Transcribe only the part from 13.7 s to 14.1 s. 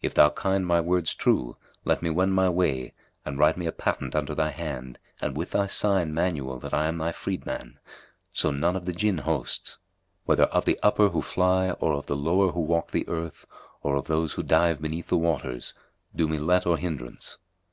or of